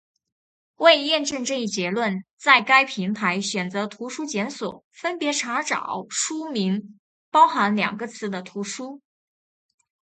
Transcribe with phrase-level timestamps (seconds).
[0.77, 8.99] 为验证这一结论，在该平台选择图书检索，分别查找书名包含两个词的图书。